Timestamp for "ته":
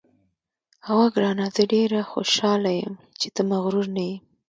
3.35-3.41